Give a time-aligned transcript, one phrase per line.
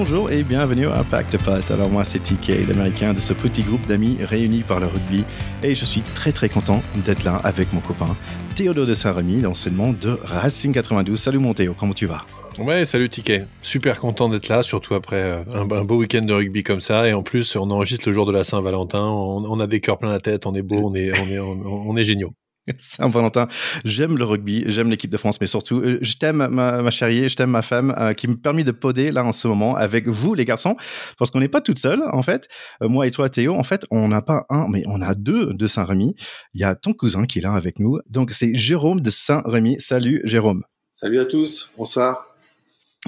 [0.00, 1.72] Bonjour et bienvenue à Pacte Pot.
[1.72, 5.24] Alors moi c'est TK, l'américain de ce petit groupe d'amis réunis par le rugby
[5.64, 8.16] et je suis très très content d'être là avec mon copain
[8.54, 11.18] Théodore de Saint-Rémy, l'enseignement de Racing 92.
[11.18, 12.24] Salut mon Théo, comment tu vas?
[12.60, 13.46] Ouais, salut Ticket.
[13.60, 17.08] Super content d'être là, surtout après euh, un, beau week-end de rugby comme ça.
[17.08, 19.02] Et en plus, on enregistre le jour de la Saint-Valentin.
[19.02, 21.96] On, a des cœurs plein la tête, on est beau, on est, on est, on
[21.96, 22.30] est géniaux.
[22.78, 23.48] Saint-Valentin.
[23.84, 27.28] J'aime le rugby, j'aime l'équipe de France, mais surtout, euh, je t'aime ma, ma chérie,
[27.28, 30.08] je t'aime ma femme, euh, qui me permet de poder là en ce moment avec
[30.08, 30.76] vous, les garçons,
[31.18, 32.48] parce qu'on n'est pas toute seule, en fait.
[32.82, 35.52] Euh, moi et toi, Théo, en fait, on n'a pas un, mais on a deux
[35.54, 36.14] de Saint-Rémy.
[36.54, 37.98] Il y a ton cousin qui est là avec nous.
[38.08, 39.76] Donc, c'est Jérôme de Saint-Rémy.
[39.80, 40.62] Salut, Jérôme.
[40.88, 41.70] Salut à tous.
[41.76, 42.26] Bonsoir.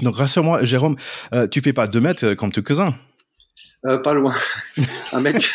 [0.02, 0.96] Donc, rassure-moi, Jérôme,
[1.50, 2.94] tu fais pas deux mètres comme ton cousin.
[3.86, 4.34] Euh, pas loin.
[5.12, 5.54] un mec.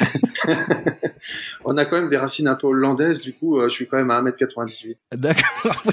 [1.63, 3.97] on a quand même des racines un peu hollandaises, du coup, euh, je suis quand
[3.97, 4.95] même à 1m98.
[5.15, 5.83] D'accord.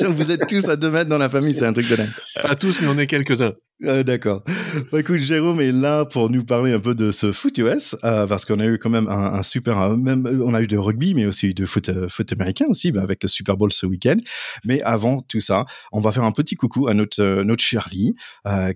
[0.08, 2.10] vous êtes tous à 2 mètres dans la famille, c'est un truc de dingue.
[2.42, 3.52] Pas tous, mais on est quelques-uns.
[3.82, 4.44] Euh, d'accord.
[4.92, 8.26] Bah, écoute, Jérôme est là pour nous parler un peu de ce foot US, euh,
[8.26, 11.26] parce qu'on a eu quand même un, super, même, on a eu de rugby, mais
[11.26, 14.16] aussi de foot, euh, américain aussi, bah, avec le Super Bowl ce week-end.
[14.64, 18.14] Mais avant tout ça, on va faire un petit coucou à notre, notre Charlie,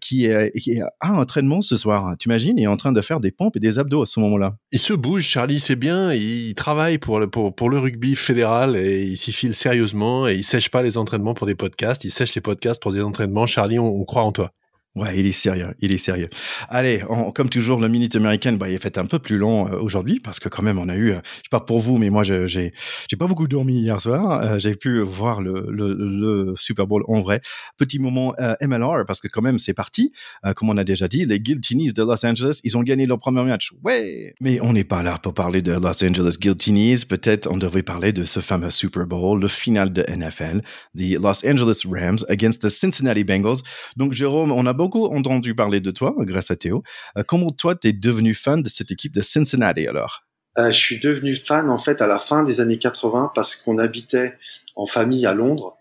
[0.00, 2.16] qui, est, qui à entraînement ce soir.
[2.18, 4.20] Tu imagines, il est en train de faire des pompes et des abdos à ce
[4.20, 4.56] moment-là.
[4.72, 6.12] Il se bouge, Charlie, c'est bien.
[6.12, 10.34] Il travaille pour le, pour, pour le rugby fédéral et il s'y file sérieusement et
[10.34, 12.04] il sèche pas les entraînements pour des podcasts.
[12.04, 13.46] Il sèche les podcasts pour des entraînements.
[13.46, 14.52] Charlie, on croit en toi.
[14.98, 16.28] Ouais, il est sérieux, il est sérieux.
[16.68, 19.78] Allez, comme toujours, la minute américaine, bah, il est fait un peu plus long euh,
[19.78, 22.24] aujourd'hui parce que quand même, on a eu, euh, je pas pour vous, mais moi,
[22.24, 22.72] j'ai, j'ai
[23.16, 24.42] pas beaucoup dormi hier soir.
[24.42, 27.40] Euh, j'ai pu voir le, le, le, Super Bowl en vrai.
[27.76, 30.12] Petit moment MLR parce que quand même, c'est parti.
[30.56, 33.44] comme on a déjà dit, les Guiltinis de Los Angeles, ils ont gagné leur premier
[33.44, 33.70] match.
[33.84, 37.04] Ouais, mais on n'est pas là pour parler de Los Angeles Guiltinis.
[37.08, 40.62] Peut-être on devrait parler de ce fameux Super Bowl, le final de NFL,
[40.96, 43.62] the Los Angeles Rams against the Cincinnati Bengals.
[43.96, 46.82] Donc, Jérôme, on a beaucoup beaucoup entendu parler de toi grâce à Théo.
[47.16, 50.24] Euh, comment toi, tu es devenu fan de cette équipe de Cincinnati alors?
[50.58, 53.78] Euh, Je suis devenu fan en fait à la fin des années 80 parce qu'on
[53.78, 54.36] habitait
[54.76, 55.76] en famille à Londres.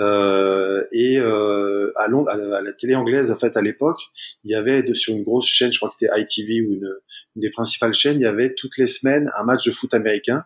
[0.00, 4.00] Euh, et à Londres, à la, télé anglaise, en fait, à l'époque,
[4.44, 6.88] il y avait sur une grosse chaîne, je crois que c'était ITV ou une,
[7.34, 10.44] une, des principales chaînes, il y avait toutes les semaines un match de foot américain.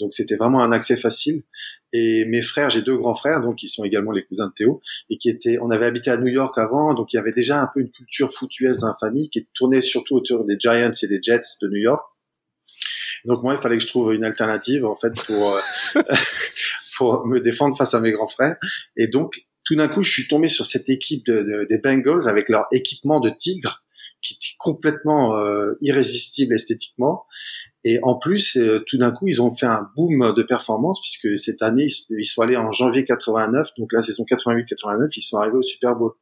[0.00, 1.44] Donc c'était vraiment un accès facile
[1.92, 4.80] et mes frères, j'ai deux grands frères, donc qui sont également les cousins de Théo,
[5.08, 7.60] et qui étaient, on avait habité à New York avant, donc il y avait déjà
[7.60, 11.20] un peu une culture foutueuse dans famille qui tournait surtout autour des Giants et des
[11.22, 12.04] Jets de New York.
[13.24, 15.60] Donc moi, il fallait que je trouve une alternative en fait pour euh,
[16.96, 18.56] pour me défendre face à mes grands frères.
[18.96, 22.48] Et donc tout d'un coup, je suis tombé sur cette équipe de, des Bengals avec
[22.48, 23.82] leur équipement de tigre
[24.22, 27.22] qui était complètement euh, irrésistible esthétiquement.
[27.84, 31.38] Et en plus, euh, tout d'un coup, ils ont fait un boom de performance puisque
[31.38, 35.56] cette année, ils sont allés en janvier 89, donc la saison 88-89, ils sont arrivés
[35.56, 36.12] au Super Bowl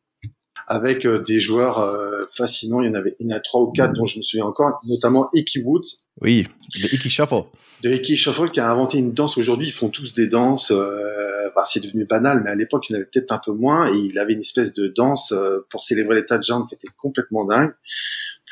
[0.69, 2.81] avec euh, des joueurs euh, fascinants.
[2.81, 4.45] Il y en avait, il y en a trois ou quatre dont je me souviens
[4.45, 6.05] encore, notamment Icky Woods.
[6.21, 6.47] Oui,
[6.81, 7.45] de Icky Shuffle.
[7.83, 9.39] De Icky Shuffle qui a inventé une danse.
[9.39, 10.73] Aujourd'hui, ils font tous des danses.
[10.73, 13.89] Bah, c'est devenu banal, mais à l'époque, il y en avait peut-être un peu moins.
[13.89, 15.33] Et il avait une espèce de danse
[15.71, 17.73] pour célébrer l'état de jambes qui était complètement dingue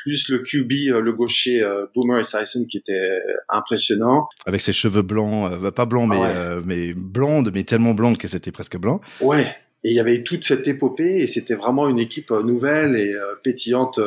[0.07, 3.19] plus le QB, euh, le gaucher euh, Boomer Esiason qui était euh,
[3.49, 4.21] impressionnant.
[4.45, 8.29] Avec ses cheveux blancs, bah, pas blancs, mais, ah mais blondes, mais tellement blondes que
[8.29, 9.01] c'était presque blanc.
[9.19, 9.53] Ouais.
[9.83, 13.13] Et il y avait toute cette épopée et c'était vraiment une équipe nouvelle et
[13.43, 13.99] pétillante.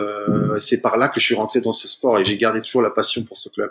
[0.59, 2.91] C'est par là que je suis rentré dans ce sport et j'ai gardé toujours la
[2.91, 3.71] passion pour ce club.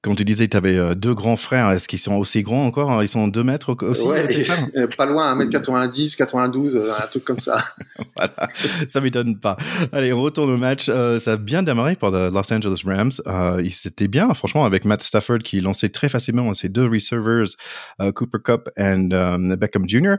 [0.00, 1.72] Comme tu disais, tu avais euh, deux grands frères.
[1.72, 6.16] Est-ce qu'ils sont aussi grands encore Ils sont deux mètres aussi euh, Pas loin, 1m90,
[6.16, 7.64] 92, euh, un truc comme ça.
[8.16, 8.48] voilà,
[8.92, 9.56] ça m'étonne pas.
[9.90, 10.86] Allez, on retourne au match.
[10.86, 13.10] ça a bien démarré pour les Los Angeles Rams.
[13.26, 17.48] Euh, C'était bien, franchement, avec Matt Stafford qui lançait très facilement ses deux receivers,
[18.14, 18.94] Cooper Cup et
[19.56, 20.14] Beckham Jr.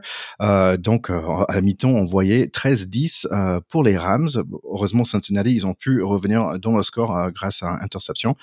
[0.78, 4.30] donc, à mi-temps, on voyait 13-10 pour les Rams.
[4.66, 8.36] Heureusement, Cincinnati, ils ont pu revenir dans le score grâce à interception.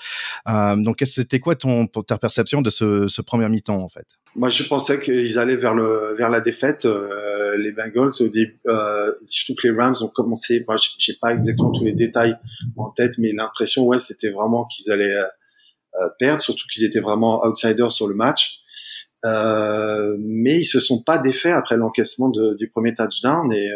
[0.47, 4.05] donc, qu'est-ce quoi ton, ta perception de ce, premier mi-temps en fait?
[4.35, 6.85] Moi, je pensais qu'ils allaient vers le vers la défaite.
[6.85, 10.63] Euh, les Bengals au début, euh, je trouve que les Rams ont commencé.
[10.67, 12.35] Moi, j'ai pas exactement tous les détails
[12.75, 17.45] en tête, mais l'impression, ouais, c'était vraiment qu'ils allaient euh, perdre, surtout qu'ils étaient vraiment
[17.45, 18.59] outsiders sur le match.
[19.23, 23.69] mais ils se sont pas défaits après l'encaissement du premier touchdown et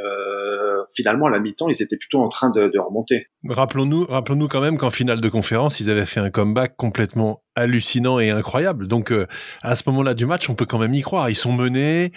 [0.94, 3.28] finalement, à la mi-temps, ils étaient plutôt en train de, remonter.
[3.48, 8.20] Rappelons-nous, rappelons-nous quand même qu'en finale de conférence, ils avaient fait un comeback complètement hallucinant
[8.20, 8.88] et incroyable.
[8.88, 9.28] Donc, euh,
[9.62, 11.30] à ce moment-là du match, on peut quand même y croire.
[11.30, 12.12] Ils sont menés,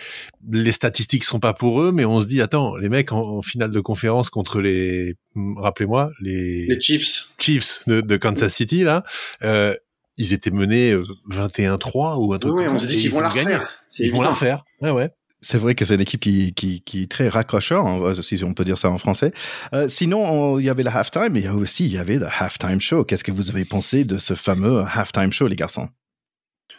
[0.50, 3.70] les statistiques sont pas pour eux, mais on se dit, attends, les mecs en, finale
[3.70, 5.14] de conférence contre les,
[5.56, 9.04] rappelez-moi, les, les Chiefs, Chiefs de, Kansas City là.
[9.42, 9.74] Euh,
[10.16, 10.94] ils étaient menés
[11.28, 13.68] 21-3 euh, ou un truc oui, on se dit qu'ils vont la refaire.
[13.98, 14.64] Ils vont la refaire.
[14.80, 15.10] Ouais, ouais
[15.44, 17.84] C'est vrai que c'est une équipe qui, est très raccrocheur,
[18.24, 19.32] si on peut dire ça en français.
[19.74, 22.16] Euh, sinon, il y avait le halftime, mais il y a aussi il y avait
[22.16, 23.04] le halftime show.
[23.04, 25.90] Qu'est-ce que vous avez pensé de ce fameux halftime show, les garçons?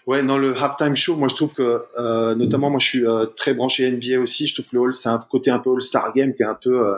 [0.08, 3.28] Ouais, dans le halftime show, moi je trouve que, euh, notamment moi je suis euh,
[3.28, 6.12] très branché NBA aussi, je trouve que le All, c'est un côté un peu All-Star
[6.14, 6.96] Game qui est un peu,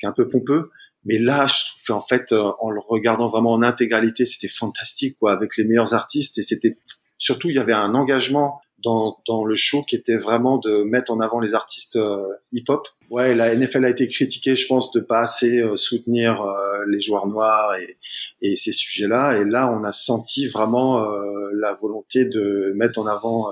[0.00, 0.62] qui est un peu pompeux.
[1.04, 5.30] Mais là, je trouve qu'en fait, en le regardant vraiment en intégralité, c'était fantastique, quoi,
[5.30, 6.38] avec les meilleurs artistes.
[6.38, 6.76] Et c'était
[7.16, 11.12] surtout, il y avait un engagement dans, dans le show qui était vraiment de mettre
[11.12, 12.22] en avant les artistes euh,
[12.52, 12.86] hip-hop.
[13.10, 17.00] Ouais, la NFL a été critiquée, je pense, de pas assez euh, soutenir euh, les
[17.00, 17.98] joueurs noirs et,
[18.42, 19.38] et ces sujets-là.
[19.38, 21.04] Et là, on a senti vraiment
[21.52, 23.46] la volonté de mettre en avant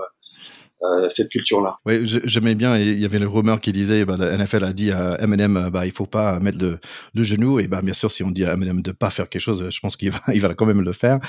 [0.83, 1.79] euh, cette culture-là.
[1.87, 2.77] Oui, j'aimais bien.
[2.77, 5.87] Il y avait le rumeur qui disait, bah, la NFL a dit à Eminem, bah,
[5.87, 6.79] il faut pas mettre le,
[7.15, 7.59] le genou.
[7.59, 9.81] Et bah, bien sûr, si on dit à Eminem de pas faire quelque chose, je
[9.81, 11.21] pense qu'il va, il va quand même le faire.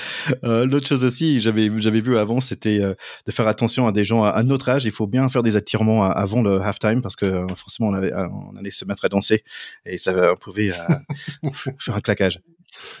[0.44, 4.24] Euh, L'autre chose aussi, j'avais, j'avais vu avant, c'était de faire attention à des gens
[4.24, 4.84] à, notre âge.
[4.84, 8.56] Il faut bien faire des attirements avant le halftime parce que forcément, on, avait, on
[8.56, 9.42] allait se mettre à danser
[9.86, 10.70] et ça va prouver
[11.78, 12.40] faire un claquage.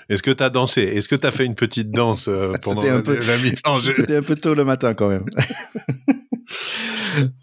[0.08, 0.82] Est-ce que tu as dansé?
[0.82, 2.30] Est-ce que tu as fait une petite danse
[2.62, 5.24] pendant peu, la mi-temps C'était un peu tôt le matin quand même.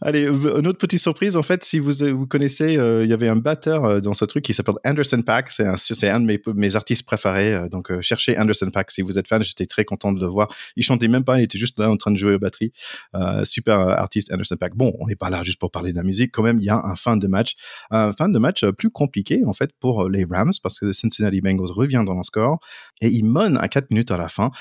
[0.01, 3.27] Allez, une autre petite surprise, en fait, si vous, vous connaissez, euh, il y avait
[3.27, 5.51] un batteur euh, dans ce truc qui s'appelle Anderson Pack.
[5.51, 7.53] C'est un, un de mes, artistes préférés.
[7.53, 9.43] Euh, donc, cherchez Anderson Pack si vous êtes fan.
[9.43, 10.53] J'étais très content de le voir.
[10.75, 12.71] Il chantait même pas, il était juste là en train de jouer aux batteries.
[13.43, 14.75] super artiste Anderson Pack.
[14.75, 16.31] Bon, on n'est pas là juste pour parler de la musique.
[16.31, 17.55] Quand même, il y a un fin de match.
[17.91, 21.71] Un fin de match plus compliqué, en fait, pour les Rams parce que Cincinnati Bengals
[21.71, 22.59] revient dans le score
[23.01, 24.51] et ils menent à 4 minutes à la fin.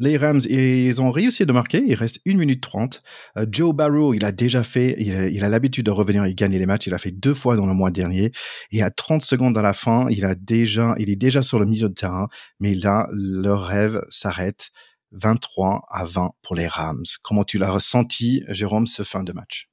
[0.00, 1.82] Les Rams, ils ont réussi de marquer.
[1.86, 3.02] Il reste 1 minute 30.
[3.36, 6.66] Euh, Joe Barrow, il a déjà fait, il a l'habitude de revenir et gagner les
[6.66, 6.86] matchs.
[6.86, 8.32] Il a fait deux fois dans le mois dernier.
[8.70, 11.66] Et à 30 secondes à la fin, il a déjà, il est déjà sur le
[11.66, 12.28] milieu de terrain.
[12.60, 14.70] Mais là, leur rêve s'arrête.
[15.12, 17.04] 23 à 20 pour les Rams.
[17.22, 19.68] Comment tu l'as ressenti, Jérôme, ce fin de match?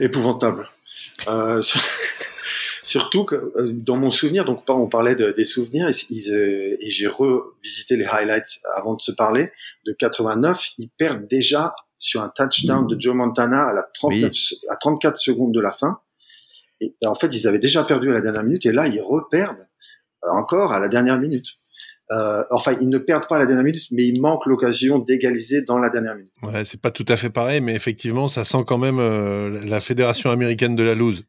[0.00, 0.68] Épouvantable.
[1.28, 1.62] Euh,
[2.88, 7.06] Surtout que euh, dans mon souvenir, donc on parlait des souvenirs, et, euh, et j'ai
[7.06, 9.52] revisité les highlights avant de se parler,
[9.84, 14.32] de 89, ils perdent déjà sur un touchdown de Joe Montana à la 39,
[14.70, 16.00] à 34 secondes de la fin.
[16.80, 19.68] Et, en fait, ils avaient déjà perdu à la dernière minute, et là, ils reperdent
[20.24, 21.58] euh, encore à la dernière minute.
[22.10, 25.60] Euh, enfin, ils ne perdent pas à la dernière minute, mais ils manquent l'occasion d'égaliser
[25.60, 26.32] dans la dernière minute.
[26.42, 28.98] Ouais, c'est pas tout à fait pareil, mais effectivement, ça sent quand même
[29.66, 31.24] la fédération américaine de la loose.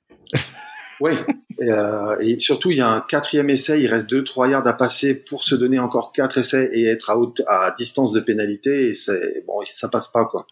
[0.99, 1.13] Oui,
[1.61, 4.67] et, euh, et, surtout il y a un quatrième essai, il reste deux trois yards
[4.67, 7.11] à passer pour se donner encore quatre essais et être
[7.47, 10.45] à distance de pénalité et c'est bon ça passe pas quoi.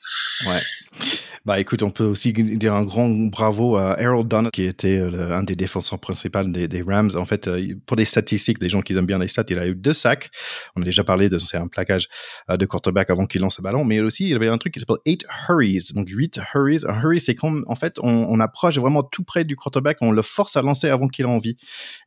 [0.48, 0.62] Ouais.
[1.48, 5.34] Bah écoute, on peut aussi dire un grand bravo à Harold Donald, qui était euh,
[5.34, 7.12] un des défenseurs principaux des, des, Rams.
[7.16, 9.66] En fait, euh, pour les statistiques, des gens qui aiment bien les stats, il a
[9.66, 10.30] eu deux sacs.
[10.76, 12.10] On a déjà parlé de c'est un plaquage
[12.50, 14.98] de quarterback avant qu'il lance le ballon, mais aussi il avait un truc qui s'appelle
[15.06, 15.94] eight hurries.
[15.94, 16.82] Donc huit hurries.
[16.86, 20.12] Un hurry, c'est quand en fait on, on, approche vraiment tout près du quarterback, on
[20.12, 21.58] le force à lancer avant qu'il ait envie.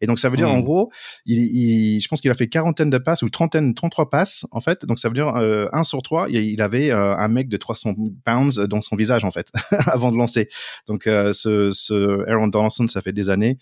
[0.00, 0.64] Et donc ça veut dire en mmh.
[0.64, 0.92] gros,
[1.26, 4.60] il, il, je pense qu'il a fait quarantaine de passes ou trentaine, 33 passes en
[4.60, 4.86] fait.
[4.86, 7.94] Donc ça veut dire euh, un sur trois, il avait un mec de 300
[8.24, 9.48] pounds dans son visage en fait
[9.86, 10.48] avant de lancer.
[10.86, 13.58] Donc euh, ce, ce, Aaron Donaldson, ça fait des années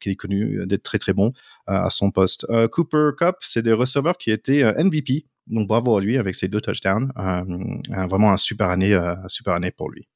[0.00, 1.32] qu'il est connu d'être très très bon
[1.68, 2.46] euh, à son poste.
[2.50, 5.26] Euh, Cooper Cup, c'est des receveurs qui étaient MVP.
[5.46, 7.10] Donc bravo à lui avec ses deux touchdowns.
[8.10, 8.98] vraiment un super année,
[9.28, 10.06] super année pour lui.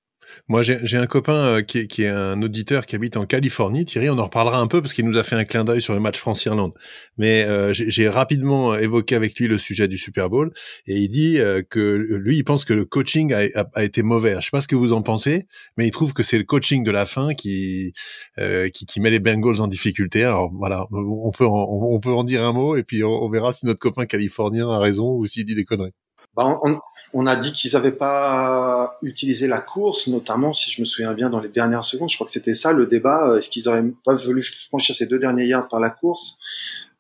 [0.49, 3.85] Moi, j'ai un copain euh, qui est, qui, est, un auditeur qui habite en Californie.
[3.85, 5.95] Thierry, on en reparlera un peu parce qu'il nous a fait un clin d'œil sur
[5.95, 6.73] le match France-Irlande.
[7.19, 10.53] Mais euh, j'ai rapidement évoqué avec lui le sujet du Super Bowl
[10.87, 14.03] et il dit euh, que lui, il pense que le coaching a, a, a, été
[14.03, 14.37] mauvais.
[14.41, 15.47] Je sais pas ce que vous en pensez,
[15.77, 17.93] mais il trouve que c'est le coaching de la fin qui,
[18.39, 20.25] euh, qui, qui met les Bengals en difficulté.
[20.25, 23.29] Alors voilà, on peut en, on peut en dire un mot et puis on, on
[23.31, 25.93] verra si notre copain californien a raison ou s'il dit des conneries.
[26.35, 26.79] Bah, on,
[27.13, 31.29] on, a dit qu'ils n'avaient pas utilisé la course, notamment, si je me souviens bien,
[31.29, 32.09] dans les dernières secondes.
[32.09, 33.37] Je crois que c'était ça le débat.
[33.37, 36.39] Est-ce qu'ils auraient pas voulu franchir ces deux derniers yards par la course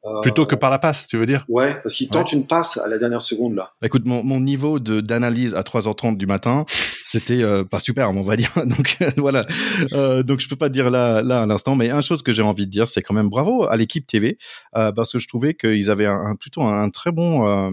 [0.04, 1.46] euh, Plutôt que par la passe, tu veux dire?
[1.48, 3.70] Ouais, parce qu'il tente une passe à la dernière seconde là.
[3.82, 6.66] Écoute, mon, mon niveau de d'analyse à 3h30 du matin,
[7.12, 8.52] c'était euh, pas super, on va dire.
[8.66, 9.46] Donc voilà.
[9.92, 12.42] Euh, donc je peux pas dire là là à l'instant, mais une chose que j'ai
[12.42, 14.38] envie de dire, c'est quand même bravo à l'équipe TV
[14.76, 17.70] euh, parce que je trouvais qu'ils avaient un, plutôt un, très bon euh,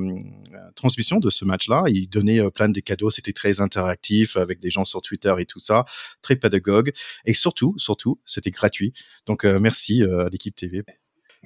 [0.75, 1.83] transmission de ce match-là.
[1.87, 5.59] Ils donnaient plein de cadeaux, c'était très interactif avec des gens sur Twitter et tout
[5.59, 5.85] ça,
[6.21, 6.91] très pédagogue
[7.25, 8.91] et surtout surtout c'était gratuit.
[9.25, 10.83] Donc merci à l'équipe TV.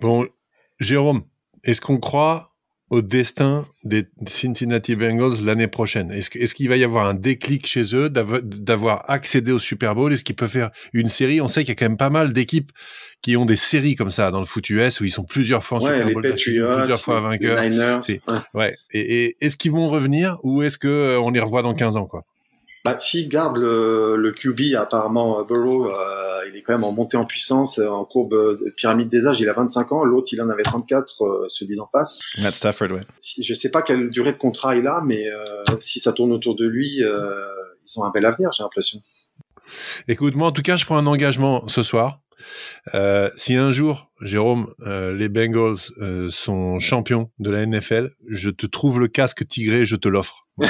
[0.02, 0.28] Bon,
[0.80, 1.24] Jérôme,
[1.64, 2.53] est-ce qu'on croit
[2.94, 7.96] au destin des Cincinnati Bengals l'année prochaine Est-ce qu'il va y avoir un déclic chez
[7.96, 10.14] eux d'avoir accédé au Super Bowl?
[10.14, 11.42] Est-ce qu'il peut faire une série?
[11.42, 12.72] On sait qu'il y a quand même pas mal d'équipes
[13.24, 15.80] qui ont des séries comme ça dans le foot US où ils sont plusieurs fois
[15.80, 17.60] en Super Bowl, plusieurs fois vainqueurs.
[17.64, 18.00] Les Niners.
[18.54, 18.76] Ouais.
[18.92, 21.98] Et, et est-ce qu'ils vont revenir ou est-ce que euh, on les revoit dans 15
[21.98, 22.26] ans quoi?
[22.84, 27.16] Bah, s'il garde le, le QB, apparemment Burrow, euh, il est quand même en montée
[27.16, 29.40] en puissance, en courbe de pyramide des âges.
[29.40, 32.20] Il a 25 ans, l'autre il en avait 34, celui d'en face.
[32.42, 33.04] Matt Stafford, ouais.
[33.20, 35.26] Si, je sais pas quelle durée de contrat il a, mais
[35.80, 39.00] si ça tourne autour de lui, ils ont un bel avenir, j'ai l'impression.
[40.08, 42.20] Écoute, moi en tout cas, je prends un engagement ce soir.
[42.94, 48.50] Euh, si un jour, Jérôme, euh, les Bengals euh, sont champions de la NFL, je
[48.50, 50.48] te trouve le casque tigré, je te l'offre.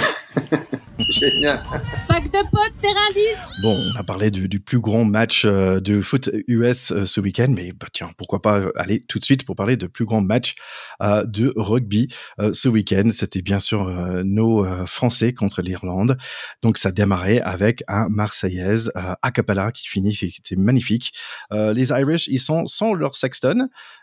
[1.10, 1.64] Génial.
[2.08, 3.62] Pack de potes, terrain 10.
[3.62, 7.20] Bon, on a parlé du, du plus grand match euh, de foot US euh, ce
[7.20, 10.22] week-end, mais bah, tiens, pourquoi pas aller tout de suite pour parler de plus grand
[10.22, 10.56] match
[11.02, 12.10] euh, de rugby
[12.54, 13.10] ce week-end.
[13.12, 13.86] C'était bien sûr
[14.24, 16.18] nos Français contre l'Irlande.
[16.62, 21.14] Donc ça démarrait avec un Marseillaise a cappella qui finit, c'était magnifique.
[21.52, 23.16] les Irish, ils sont sans leur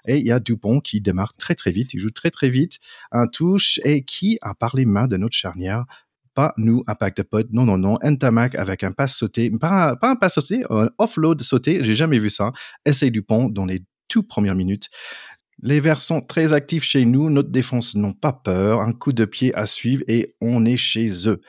[0.07, 2.79] Et il y a Dupont qui démarre très très vite, il joue très très vite,
[3.13, 5.85] un touche et qui a par les mains de notre charnière
[6.35, 9.97] pas nous à Pack de Pod, non, non, non, Entamac avec un pass sauté, pas,
[9.97, 12.53] pas un pass sauté, un offload sauté, j'ai jamais vu ça.
[12.85, 14.89] Essaye du pont dans les toutes premières minutes.
[15.63, 19.27] Les Verts sont très actifs chez nous, notre défense n'ont pas peur, un coup de
[19.27, 21.43] pied à suivre et on est chez eux.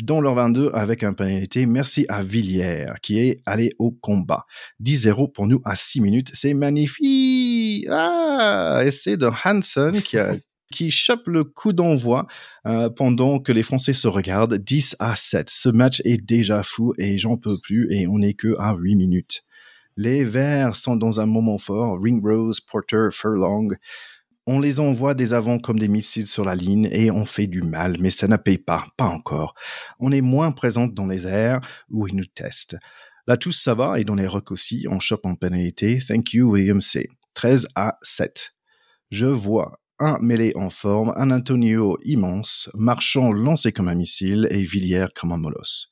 [0.00, 4.46] Dans leur 22 avec un pénalité, merci à Villiers qui est allé au combat.
[4.84, 7.35] 10-0 pour nous à 6 minutes, c'est magnifique.
[7.90, 10.36] Ah, essai de Hansen qui a
[10.72, 12.26] qui chope le coup d'envoi
[12.66, 15.48] euh, pendant que les Français se regardent 10 à 7.
[15.50, 18.96] Ce match est déjà fou et j'en peux plus et on n'est que à 8
[18.96, 19.44] minutes.
[19.96, 21.98] Les Verts sont dans un moment fort.
[22.02, 23.76] Ringrose, Porter, Furlong.
[24.48, 27.62] On les envoie des avants comme des missiles sur la ligne et on fait du
[27.62, 29.54] mal, mais ça ne paye pas, pas encore.
[29.98, 32.76] On est moins présente dans les airs où ils nous testent.
[33.26, 35.98] Là, tous ça va et dans les rocs aussi, on chope en pénalité.
[36.06, 37.08] Thank you, William C.
[37.36, 38.54] 13 à 7.
[39.10, 44.62] Je vois un mêlé en forme, un Antonio immense, Marchand lancé comme un missile et
[44.62, 45.88] Villiers comme un molosse.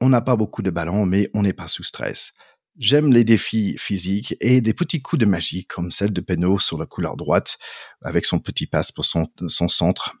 [0.00, 2.32] On n'a pas beaucoup de ballons, mais on n'est pas sous stress.
[2.76, 6.76] J'aime les défis physiques et des petits coups de magie comme celle de Penaud sur
[6.76, 7.56] la couleur droite
[8.02, 10.14] avec son petit passe pour son, centre.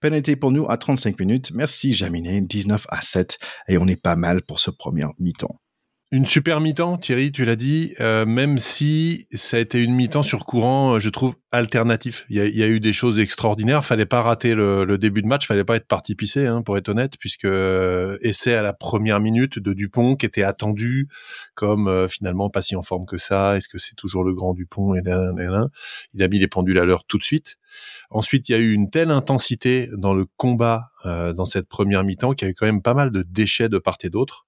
[0.00, 1.52] Pénalité pour nous à 35 minutes.
[1.52, 3.38] Merci Jaminet, 19 à 7
[3.68, 5.58] et on est pas mal pour ce premier mi-temps.
[6.12, 10.22] Une super mi-temps, Thierry, tu l'as dit, euh, même si ça a été une mi-temps
[10.22, 12.24] sur courant, euh, je trouve, alternatif.
[12.30, 13.84] Il y a, eu des choses extraordinaires.
[13.84, 16.90] Fallait pas rater le, début de match, fallait pas être parti pisser, hein, pour être
[16.90, 21.08] honnête, puisque euh, essai à la première minute de Dupont qui était attendu
[21.56, 23.56] comme finalement pas si en forme que ça.
[23.56, 25.02] Est-ce que c'est toujours le grand Dupont et
[26.14, 27.56] Il a mis les pendules à l'heure tout de suite.
[28.10, 32.34] Ensuite, il y a eu une telle intensité dans le combat dans cette première mi-temps
[32.34, 34.46] qu'il y a eu quand même pas mal de déchets de part et d'autre.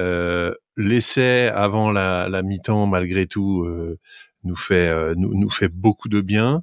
[0.00, 3.98] Euh, l'essai avant la, la mi-temps, malgré tout, euh,
[4.44, 6.62] nous fait euh, nous, nous, fait beaucoup de bien,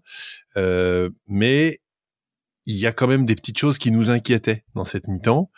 [1.28, 1.80] mais
[2.66, 5.50] il y a quand même des petites choses qui nous inquiétaient dans cette mi-temps,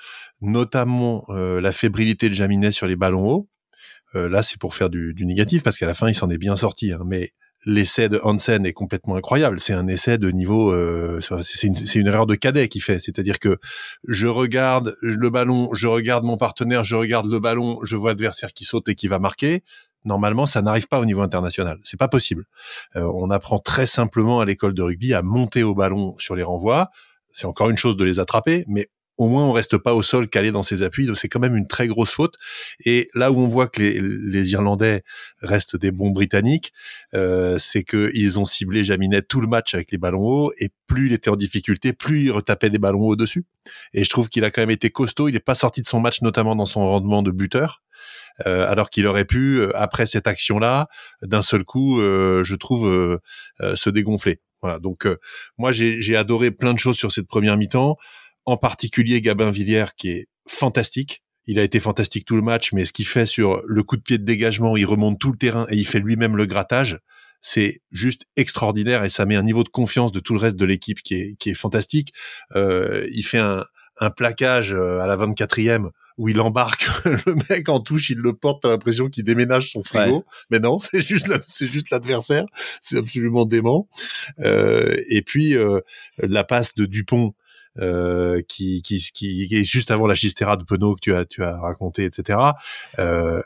[0.42, 3.50] notamment la fébrilité de Jaminet sur les ballons hauts.
[4.14, 6.56] là, c'est pour faire du, du négatif parce qu'à la fin, il s'en est bien
[6.56, 6.94] sorti.
[6.94, 7.32] Hein, mais
[7.66, 9.60] l'essai de Hansen est complètement incroyable.
[9.60, 13.00] C'est un essai de niveau, euh, c'est une, erreur de cadet qui fait.
[13.00, 13.58] C'est-à-dire que
[14.08, 18.54] je regarde le ballon, je regarde mon partenaire, je regarde le ballon, je vois l'adversaire
[18.54, 19.64] qui saute et qui va marquer.
[20.04, 21.80] Normalement, ça n'arrive pas au niveau international.
[21.84, 22.46] C'est pas possible.
[22.96, 26.44] Euh, on apprend très simplement à l'école de rugby à monter au ballon sur les
[26.44, 26.90] renvois.
[27.32, 28.90] C'est encore une chose de les attraper, mais
[29.22, 31.06] au moins on reste pas au sol calé dans ses appuis.
[31.06, 32.38] Donc c'est quand même une très grosse faute.
[32.86, 35.04] Et là où on voit que les, Irlandais
[35.44, 36.74] restent des bons Britanniques,
[37.14, 40.52] euh, c'est qu'ils ont ciblé Jaminet tout le match avec les ballons hauts.
[40.60, 43.46] Et plus il était en difficulté, plus il retapait des ballons hauts dessus.
[43.94, 45.28] Et je trouve qu'il a quand même été costaud.
[45.28, 47.84] Il n'est pas sorti de son match, notamment dans son rendement de buteur.
[48.48, 50.88] Euh, alors qu'il aurait pu, euh, après cette action-là,
[51.22, 53.20] d'un seul coup, je trouve,
[53.76, 54.42] se dégonfler.
[54.64, 54.80] Voilà.
[54.80, 55.08] Donc
[55.60, 57.98] moi j'ai adoré plein de choses sur cette première mi-temps
[58.52, 61.24] en particulier Gabin Villière qui est fantastique.
[61.46, 64.02] Il a été fantastique tout le match, mais ce qu'il fait sur le coup de
[64.02, 67.00] pied de dégagement, il remonte tout le terrain et il fait lui-même le grattage.
[67.42, 70.66] C'est juste extraordinaire et ça met un niveau de confiance de tout le reste de
[70.66, 72.14] l'équipe qui est, qui est fantastique.
[72.56, 73.64] Euh, il fait un,
[74.00, 76.88] un plaquage euh, à la 24e où il embarque
[77.26, 80.26] le mec en touche, il le porte, t'as l'impression qu'il déménage son frigo.
[80.50, 82.46] Mais non, c'est juste c'est juste l'adversaire.
[82.80, 83.88] C'est absolument dément.
[84.40, 85.80] Euh, et puis euh,
[86.18, 87.34] la passe de Dupont
[87.80, 91.44] euh, qui, qui, qui, est juste avant la chistera de Penaud que tu as, tu
[91.44, 92.40] as raconté, etc.
[93.00, 93.42] Euh,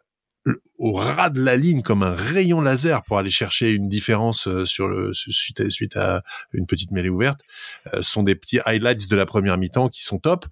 [0.78, 4.66] au ras de la ligne comme un rayon laser pour aller chercher une différence euh,
[4.66, 6.22] sur le suite à, suite à
[6.54, 7.42] une petite mêlée ouverte
[7.94, 10.46] euh, sont des petits highlights de la première mi-temps qui sont top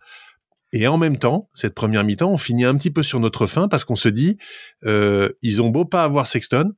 [0.72, 3.68] et en même temps cette première mi-temps on finit un petit peu sur notre fin
[3.68, 4.38] parce qu'on se dit
[4.86, 6.72] euh, ils ont beau pas avoir Sexton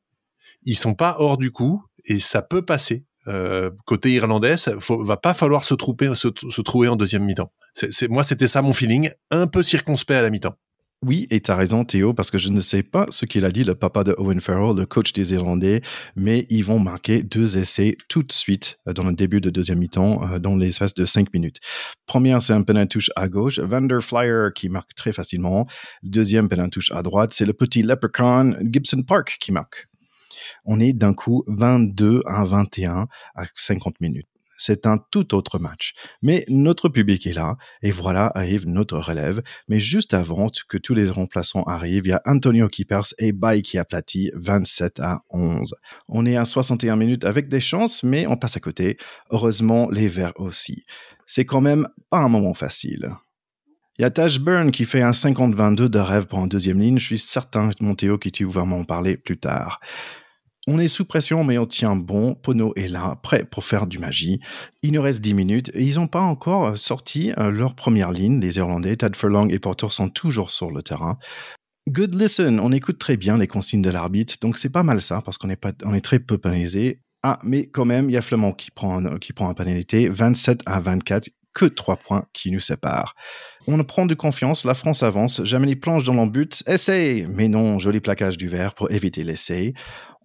[0.63, 5.17] ils sont pas hors du coup et ça peut passer euh, côté irlandais, ça, va
[5.17, 7.51] pas falloir se, trouver, se, trouver en deuxième mi-temps.
[7.73, 10.55] C'est, moi, c'était ça mon feeling, un peu circonspect à la mi-temps.
[11.03, 13.51] Oui, et tu as raison Théo, parce que je ne sais pas ce qu'il a
[13.51, 15.81] dit le papa de Owen Farrell, le coach des Irlandais,
[16.15, 19.79] mais ils vont marquer deux essais tout de suite euh, dans le début de deuxième
[19.79, 21.59] mi-temps, euh, dans l'espace de cinq minutes.
[22.07, 25.67] Première, c'est un penalty à gauche, Vander Flyer qui marque très facilement.
[26.01, 29.87] Deuxième penalty à droite, c'est le petit leprechaun Gibson Park qui marque.
[30.65, 35.93] On est d'un coup 22 à 21 à 50 minutes c'est un tout autre match.
[36.21, 39.41] Mais notre public est là, et voilà arrive notre relève.
[39.67, 43.31] Mais juste avant que tous les remplaçants arrivent, il y a Antonio qui perce et
[43.31, 45.75] Bay qui aplatit 27 à 11.
[46.07, 48.97] On est à 61 minutes avec des chances, mais on passe à côté.
[49.29, 50.85] Heureusement, les Verts aussi.
[51.27, 53.09] C'est quand même pas un moment facile.
[53.97, 56.99] Il y a Tash Burn qui fait un 50-22 de rêve pour en deuxième ligne.
[56.99, 59.79] Je suis certain, Montéo, que tu vas m'en parler plus tard.
[60.67, 62.33] On est sous pression, mais on tient bon.
[62.33, 64.39] Pono est là, prêt pour faire du magie.
[64.81, 68.11] Il nous reste 10 minutes et ils n'ont pas encore euh, sorti euh, leur première
[68.11, 68.39] ligne.
[68.39, 71.19] Les Irlandais, Tad Furlong et Porter sont toujours sur le terrain.
[71.87, 75.21] Good listen, on écoute très bien les consignes de l'arbitre, donc c'est pas mal ça,
[75.23, 76.99] parce qu'on est, on est très peu pénalisé.
[77.21, 80.79] Ah, mais quand même, il y a Flamand qui prend, qui un pénalité, 27 à
[80.79, 83.15] 24, que 3 points qui nous séparent.
[83.67, 87.99] On prend de confiance, la France avance, jamais les dans l'embut, essai Mais non, joli
[87.99, 89.73] plaquage du verre pour éviter l'essai.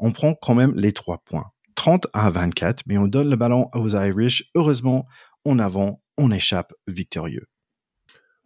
[0.00, 1.47] On prend quand même les 3 points.
[1.76, 4.45] 30 à 24, mais on donne le ballon aux Irish.
[4.54, 5.07] Heureusement,
[5.45, 7.47] on avance, on échappe victorieux.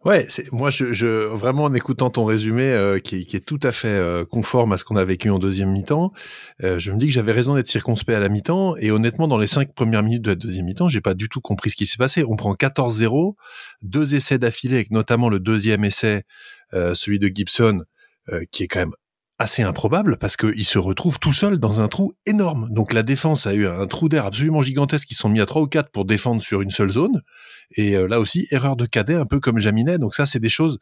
[0.05, 0.69] Ouais, c'est moi
[1.33, 4.77] vraiment en écoutant ton résumé euh, qui, qui, est tout à fait euh, conforme à
[4.77, 6.13] ce qu'on a vécu en deuxième mi-temps,
[6.63, 9.39] euh, je me dis que j'avais raison d'être circonspect à la mi-temps et honnêtement dans
[9.39, 11.87] les cinq premières minutes de la deuxième mi-temps, j'ai pas du tout compris ce qui
[11.87, 12.23] s'est passé.
[12.23, 13.33] On prend 14-0,
[13.81, 16.21] deux essais d'affilée avec notamment le deuxième essai,
[16.71, 17.79] celui de Gibson,
[18.51, 18.93] qui est quand même
[19.37, 22.69] assez improbable parce qu'il se retrouve tout seul dans un trou énorme.
[22.71, 25.11] Donc la défense a eu un trou d'air absolument gigantesque.
[25.11, 27.21] Ils sont mis à trois ou quatre pour défendre sur une seule zone.
[27.75, 29.97] Et euh, là aussi, erreur de cadet, un peu comme Jaminet.
[29.97, 30.79] Donc ça, c'est des choses,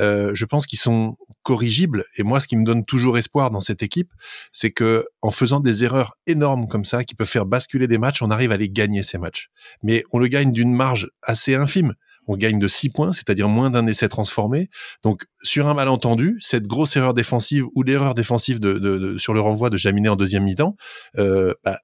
[0.00, 2.04] euh, je pense, qui sont corrigibles.
[2.18, 4.12] Et moi, ce qui me donne toujours espoir dans cette équipe,
[4.52, 8.20] c'est que en faisant des erreurs énormes comme ça, qui peuvent faire basculer des matchs,
[8.20, 9.48] on arrive à les gagner ces matchs.
[9.82, 11.94] Mais on le gagne d'une marge assez infime
[12.26, 14.70] on gagne de 6 points, c'est-à-dire moins d'un essai transformé.
[15.02, 19.70] Donc, sur un malentendu, cette grosse erreur défensive ou l'erreur défensive de, sur le renvoi
[19.70, 20.76] de Jaminet en deuxième mi-temps,
[21.18, 21.78] euh, bah,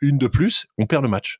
[0.00, 1.38] une de plus, on perd le match.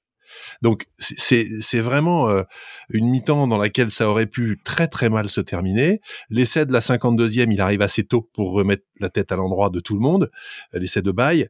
[0.62, 2.42] Donc c'est vraiment euh,
[2.88, 6.00] une mi-temps dans laquelle ça aurait pu très très mal se terminer.
[6.30, 9.80] L'essai de la 52e, il arrive assez tôt pour remettre la tête à l'endroit de
[9.80, 10.30] tout le monde.
[10.72, 11.48] L'essai de bail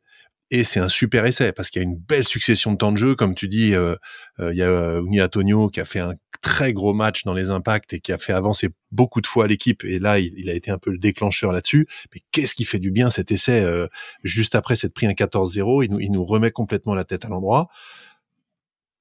[0.53, 2.99] et c'est un super essai parce qu'il y a une belle succession de temps de
[2.99, 3.75] jeu, comme tu dis.
[3.75, 3.97] Euh,
[4.39, 6.13] euh, il y a euh, Uni Antonio qui a fait un
[6.43, 9.83] très gros match dans les impacts et qui a fait avancer beaucoup de fois l'équipe.
[9.83, 11.89] Et là, il, a été un peu le déclencheur là-dessus.
[12.15, 13.67] Mais qu'est-ce qui fait du bien cet essai
[14.25, 17.29] juste après s'être pris un 14-0 il nous, il nous remet complètement la tête à
[17.29, 17.69] l'endroit.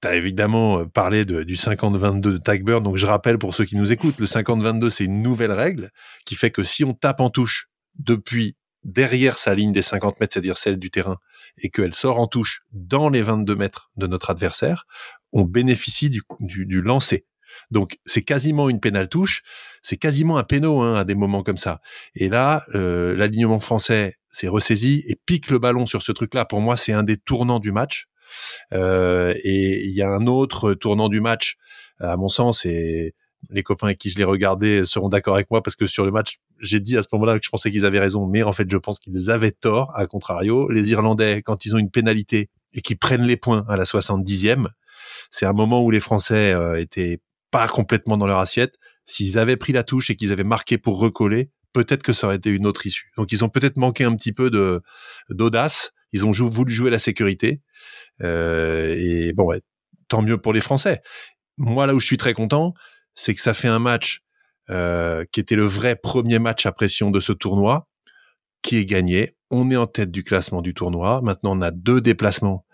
[0.01, 2.81] Tu as évidemment parlé de, du 50-22 de Tagburn.
[2.81, 5.89] Donc je rappelle pour ceux qui nous écoutent, le 50-22 c'est une nouvelle règle
[6.25, 7.67] qui fait que si on tape en touche
[7.99, 11.17] depuis derrière sa ligne des 50 mètres, c'est-à-dire celle du terrain,
[11.57, 14.85] et qu'elle sort en touche dans les 22 mètres de notre adversaire,
[15.31, 17.25] on bénéficie du, du, lancer.
[17.69, 19.43] Donc c'est quasiment une pénale touche,
[19.81, 21.81] c'est quasiment un péno hein, à des moments comme ça.
[22.15, 26.45] Et là, euh, l'alignement français s'est ressaisi et pique le ballon sur ce truc-là.
[26.45, 28.07] Pour moi, c'est un des tournants du match.
[28.73, 31.57] Euh, et il y a un autre tournant du match,
[31.99, 33.13] à mon sens, et
[33.49, 36.11] les copains avec qui je l'ai regardé seront d'accord avec moi parce que sur le
[36.11, 38.69] match, j'ai dit à ce moment-là que je pensais qu'ils avaient raison, mais en fait,
[38.69, 39.91] je pense qu'ils avaient tort.
[39.95, 43.75] À contrario, les Irlandais, quand ils ont une pénalité et qu'ils prennent les points à
[43.75, 44.67] la 70e,
[45.31, 48.77] c'est un moment où les Français euh, étaient pas complètement dans leur assiette.
[49.05, 52.37] S'ils avaient pris la touche et qu'ils avaient marqué pour recoller, peut-être que ça aurait
[52.37, 53.11] été une autre issue.
[53.17, 54.81] Donc, ils ont peut-être manqué un petit peu de
[55.29, 55.91] d'audace.
[56.13, 57.61] Ils ont voulu jouer la sécurité.
[58.21, 59.61] Euh, et bon, ouais,
[60.07, 61.01] tant mieux pour les Français.
[61.57, 62.73] Moi, là où je suis très content,
[63.15, 64.21] c'est que ça fait un match
[64.69, 67.87] euh, qui était le vrai premier match à pression de ce tournoi,
[68.61, 69.35] qui est gagné.
[69.49, 71.19] On est en tête du classement du tournoi.
[71.23, 72.65] Maintenant, on a deux déplacements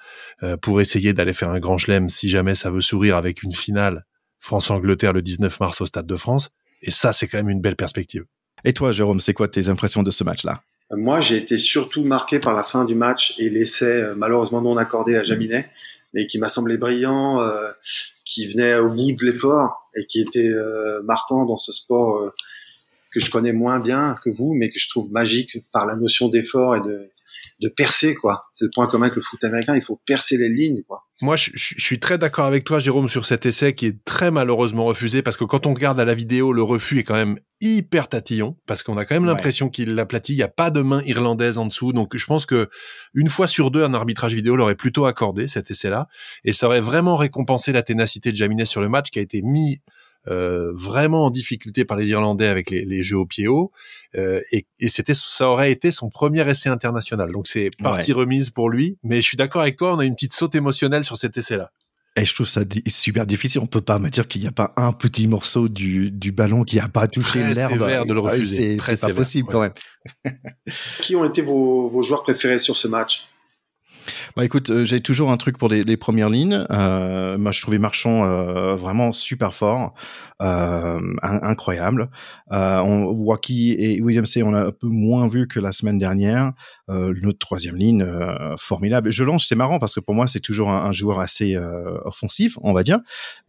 [0.43, 3.53] euh, pour essayer d'aller faire un grand chelem si jamais ça veut sourire avec une
[3.53, 4.05] finale
[4.39, 6.51] France-Angleterre le 19 mars au Stade de France.
[6.83, 8.25] Et ça, c'est quand même une belle perspective.
[8.63, 10.61] Et toi, Jérôme, c'est quoi tes impressions de ce match-là?
[10.91, 14.77] Moi, j'ai été surtout marqué par la fin du match et l'essai euh, malheureusement non
[14.77, 15.67] accordé à Jaminet,
[16.13, 17.41] mais qui m'a semblé brillant
[18.27, 22.29] qui venait au bout de l'effort et qui était euh, marquant dans ce sport euh,
[23.11, 26.27] que je connais moins bien que vous, mais que je trouve magique par la notion
[26.29, 27.07] d'effort et de,
[27.61, 28.45] de percer quoi.
[28.53, 31.05] C'est le point commun avec le foot américain, il faut percer les lignes quoi.
[31.21, 34.31] Moi je, je suis très d'accord avec toi Jérôme sur cet essai qui est très
[34.31, 37.39] malheureusement refusé parce que quand on regarde à la vidéo le refus est quand même
[37.61, 40.33] hyper tatillon parce qu'on a quand même l'impression qu'il l'aplatit.
[40.33, 41.93] Il n'y a pas de main irlandaise en dessous.
[41.93, 42.69] Donc, je pense que
[43.13, 46.07] une fois sur deux, un arbitrage vidéo l'aurait plutôt accordé cet essai-là
[46.43, 49.41] et ça aurait vraiment récompensé la ténacité de Jaminet sur le match qui a été
[49.41, 49.81] mis
[50.29, 53.71] euh, vraiment en difficulté par les Irlandais avec les, jeux au pied haut.
[54.15, 57.31] Euh, et, c'était, ça aurait été son premier essai international.
[57.31, 58.97] Donc c'est partie remise pour lui.
[59.03, 61.71] Mais je suis d'accord avec toi, on a une petite saute émotionnelle sur cet essai-là.
[62.17, 63.61] Et je trouve ça super difficile.
[63.61, 66.63] On peut pas me dire qu'il n'y a pas un petit morceau du, du ballon
[66.63, 68.07] qui n'a pas touché l'herbe.
[68.07, 68.79] de le refuser.
[68.81, 69.73] C'est pas possible quand même.
[71.01, 73.27] qui ont été vos, vos joueurs préférés sur ce match?
[74.35, 76.65] Bah écoute, euh, j'ai toujours un truc pour les, les premières lignes.
[76.71, 79.93] Euh, moi, je trouvais Marchand euh, vraiment super fort,
[80.41, 82.09] euh, incroyable.
[82.51, 86.53] Euh, on, Waki et Williams, on a un peu moins vu que la semaine dernière.
[86.89, 88.05] Euh, notre troisième ligne,
[88.57, 89.11] formidable.
[89.11, 91.57] Je lance, c'est marrant parce que pour moi, c'est toujours un, un joueur assez
[92.05, 92.99] offensif, on va dire.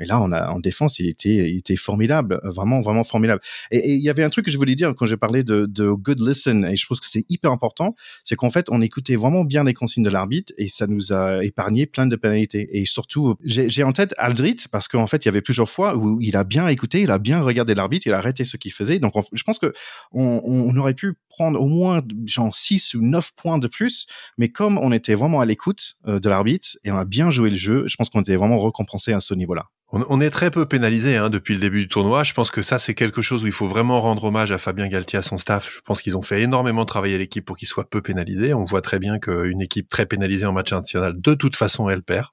[0.01, 3.40] Mais là, on a en défense, il était, il était formidable, vraiment, vraiment formidable.
[3.71, 5.90] Et il y avait un truc que je voulais dire quand j'ai parlé de, de
[5.90, 7.94] good listen, et je pense que c'est hyper important,
[8.25, 11.44] c'est qu'en fait, on écoutait vraiment bien les consignes de l'arbitre et ça nous a
[11.44, 12.68] épargné plein de pénalités.
[12.72, 16.20] Et surtout, j'ai en tête Aldrit parce qu'en fait, il y avait plusieurs fois où
[16.20, 18.98] il a bien écouté, il a bien regardé l'arbitre, il a arrêté ce qu'il faisait.
[18.98, 19.72] Donc, je pense que
[20.12, 24.06] on, on, aurait pu prendre au moins genre 6 ou 9 points de plus,
[24.37, 27.50] mais comme on était vraiment à l'écoute euh, de l'arbitre et on a bien joué
[27.50, 29.66] le jeu, je pense qu'on était vraiment récompensé à ce niveau-là.
[29.90, 32.22] On, est très peu pénalisé hein, depuis le début du tournoi.
[32.22, 34.87] Je pense que ça, c'est quelque chose où il faut vraiment rendre hommage à Fabien
[34.87, 35.70] Galtier, à son staff.
[35.72, 38.53] Je pense qu'ils ont fait énormément travailler l'équipe pour qu'il soit peu pénalisé.
[38.53, 42.03] On voit très bien qu'une équipe très pénalisée en match international, de toute façon, elle
[42.03, 42.27] perd.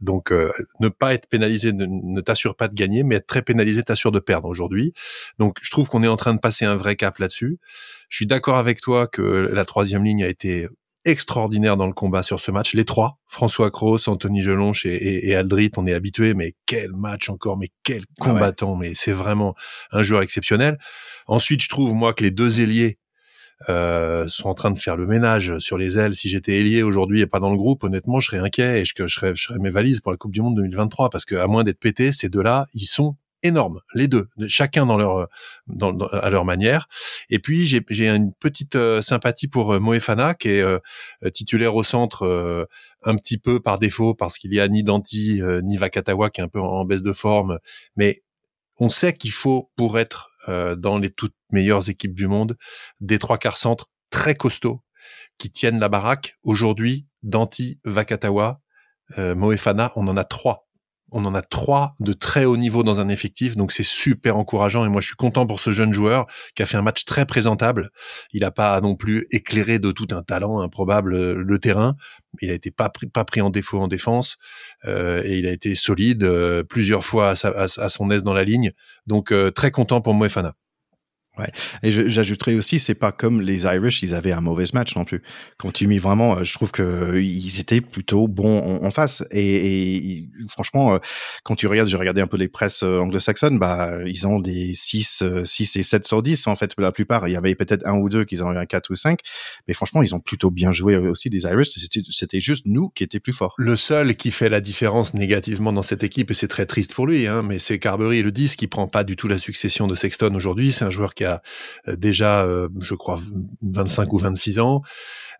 [0.00, 3.82] Donc, euh, ne pas être pénalisé ne, t'assure pas de gagner, mais être très pénalisé
[3.82, 4.94] t'assure de perdre aujourd'hui.
[5.38, 7.58] Donc, je trouve qu'on est en train de passer un vrai cap là-dessus.
[8.08, 10.66] Je suis d'accord avec toi que la troisième ligne a été
[11.06, 12.74] extraordinaire dans le combat sur ce match.
[12.74, 17.30] Les trois, François Cross, Anthony Gelonche et, et, Aldrit, on est habitués, mais quel match
[17.30, 19.54] encore, mais quel ah combattant, mais c'est vraiment
[19.92, 20.78] un joueur exceptionnel.
[21.26, 22.98] Ensuite, je trouve moi que les deux ailiers
[23.68, 26.14] euh, sont en train de faire le ménage sur les ailes.
[26.14, 28.92] Si j'étais ailier aujourd'hui et pas dans le groupe, honnêtement, je serais inquiet et je,
[28.96, 31.46] je, serais, je serais mes valises pour la Coupe du Monde 2023 parce que à
[31.46, 33.16] moins d'être pété, ces deux-là, ils sont
[33.46, 35.28] énorme, les deux, chacun dans leur,
[35.66, 36.88] dans, à leur manière.
[37.30, 40.78] Et puis j'ai une petite euh, sympathie pour euh, Moefana qui est euh,
[41.32, 42.68] titulaire au centre
[43.04, 46.44] un petit peu par défaut parce qu'il y a ni Danti ni Vakatawa qui est
[46.44, 47.58] un peu en, baisse de forme,
[47.96, 48.22] mais
[48.78, 50.30] on sait qu'il faut pour être
[50.76, 52.56] dans les toutes meilleures équipes du monde
[53.00, 54.82] des trois quarts centres très costauds
[55.38, 56.36] qui tiennent la baraque.
[56.42, 58.60] Aujourd'hui, Danti, Vakatawa,
[59.16, 60.65] Moefana, on en a trois
[61.12, 64.84] on en a trois de très haut niveau dans un effectif, donc c'est super encourageant.
[64.84, 67.26] Et moi, je suis content pour ce jeune joueur qui a fait un match très
[67.26, 67.90] présentable.
[68.32, 71.96] Il n'a pas non plus éclairé de tout un talent improbable euh, le terrain.
[72.42, 74.36] Il a été pas pris, pas pris en défaut en défense
[74.84, 78.72] euh, et il a été solide euh, plusieurs fois à, son aise dans la ligne.
[79.06, 80.54] Donc très content pour Moefana.
[81.38, 81.46] Ouais.
[81.82, 85.22] Et j'ajouterais aussi, c'est pas comme les Irish, ils avaient un mauvais match non plus.
[85.58, 89.22] Quand tu mis vraiment, euh, je trouve que euh, ils étaient plutôt bons en, face.
[89.30, 90.98] Et, et, franchement, euh,
[91.44, 95.22] quand tu regardes, j'ai regardé un peu les presses anglo-saxonnes, bah ils ont des 6,
[95.44, 96.72] 6 et 7 sur 10 en fait.
[96.78, 98.96] La plupart, il y avait peut-être un ou deux qui ont eu un 4 ou
[98.96, 99.20] 5,
[99.68, 101.68] mais franchement, ils ont plutôt bien joué aussi des Irish.
[102.10, 103.54] C'était juste nous qui étaient plus forts.
[103.58, 107.06] Le seul qui fait la différence négativement dans cette équipe, et c'est très triste pour
[107.06, 109.94] lui, hein, mais c'est Carberry le 10 qui prend pas du tout la succession de
[109.94, 110.72] Sexton aujourd'hui.
[110.72, 113.20] C'est un joueur qui a euh, déjà, euh, je crois,
[113.62, 114.82] 25 ou 26 ans,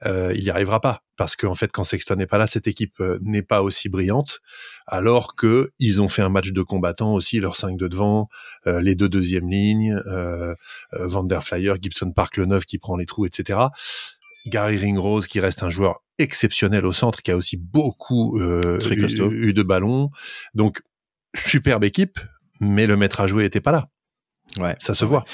[0.05, 3.03] euh, il n'y arrivera pas parce qu'en fait, quand Sexton n'est pas là, cette équipe
[3.23, 4.41] n'est pas aussi brillante.
[4.87, 8.29] Alors que ils ont fait un match de combattants aussi, leurs 5 de devant,
[8.67, 9.99] les deux deuxièmes lignes,
[10.93, 13.61] Van der Flyer, Gibson Park le neuf qui prend les trous, etc.
[14.47, 18.79] Gary Ringrose qui reste un joueur exceptionnel au centre, qui a aussi beaucoup eu,
[19.31, 20.11] eu, de ballons.
[20.55, 20.83] Donc
[21.35, 22.21] superbe équipe,
[22.61, 23.89] mais le maître à jouer n'était pas là.
[24.59, 25.25] Ouais, ça se voit.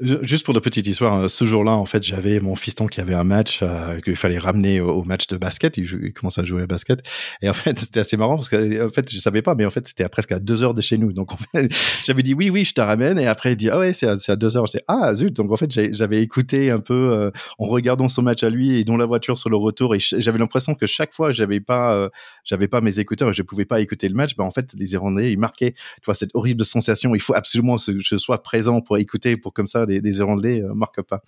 [0.00, 3.14] Juste pour la petite histoire, euh, ce jour-là, en fait, j'avais mon fiston qui avait
[3.14, 5.78] un match euh, qu'il fallait ramener au, match de basket.
[5.78, 7.00] Il, il commençait à jouer au basket.
[7.40, 9.70] Et en fait, c'était assez marrant parce que, en fait, je savais pas, mais en
[9.70, 11.14] fait, c'était à presque à deux heures de chez nous.
[11.14, 11.30] Donc,
[12.04, 13.18] j'avais dit oui, oui, je te ramène.
[13.18, 14.66] Et après, il dit ah ouais, c'est à, à, deux heures.
[14.66, 15.32] J'étais ah zut.
[15.32, 18.84] Donc, en fait, j'avais écouté un peu euh, en regardant son match à lui et
[18.84, 19.94] dans la voiture sur le retour.
[19.94, 22.10] Et j'avais l'impression que chaque fois, j'avais pas, euh,
[22.44, 24.36] j'avais pas mes écouteurs et je pouvais pas écouter le match.
[24.36, 27.14] Ben, en fait, les Irlandais, ils marquaient, tu vois, cette horrible sensation.
[27.14, 30.62] Il faut absolument que je sois présent pour écouter, pour comme ça, des, des Irlandais
[30.62, 31.22] euh, marque pas.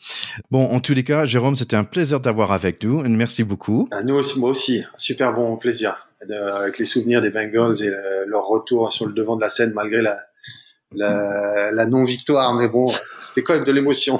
[0.50, 3.02] Bon, en tous les cas, Jérôme, c'était un plaisir d'avoir avec nous.
[3.08, 3.88] Merci beaucoup.
[4.04, 6.08] nous aussi, moi aussi, super bon plaisir.
[6.30, 7.90] avec les souvenirs des Bengals et
[8.26, 10.18] leur retour sur le devant de la scène malgré la,
[10.92, 12.54] la, non-victoire.
[12.54, 12.86] Mais bon,
[13.18, 14.18] c'était quand même de l'émotion.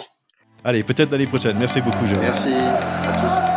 [0.65, 1.57] Allez, peut-être l'année prochaine.
[1.59, 2.25] Merci beaucoup, Jérôme.
[2.25, 3.48] Merci à tous.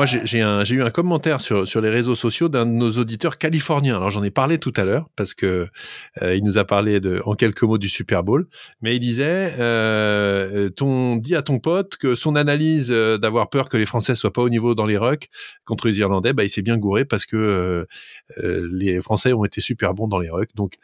[0.00, 3.96] Moi, j'ai eu un commentaire sur, sur les réseaux sociaux d'un de nos auditeurs californiens.
[3.96, 5.68] Alors, j'en ai parlé tout à l'heure parce que
[6.22, 8.46] euh, il nous a parlé de, en quelques mots du Super Bowl.
[8.80, 13.68] Mais il disait, euh, ton, dis à ton pote que son analyse euh, d'avoir peur
[13.68, 15.28] que les Français soient pas au niveau dans les rucks
[15.66, 17.86] contre les Irlandais, bah, il s'est bien gouré parce que
[18.38, 20.54] les Français ont été super bons dans les rucks.
[20.54, 20.76] Donc,